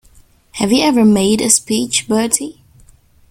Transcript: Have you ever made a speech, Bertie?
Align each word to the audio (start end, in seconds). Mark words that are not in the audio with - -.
Have 0.53 0.71
you 0.71 0.81
ever 0.83 1.05
made 1.05 1.41
a 1.41 1.49
speech, 1.51 2.07
Bertie? 2.07 2.63